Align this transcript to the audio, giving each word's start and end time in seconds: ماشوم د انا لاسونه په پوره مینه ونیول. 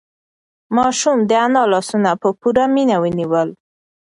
ماشوم 0.75 1.17
د 1.29 1.31
انا 1.45 1.63
لاسونه 1.73 2.11
په 2.21 2.29
پوره 2.39 2.65
مینه 2.75 2.97
ونیول. 3.03 3.49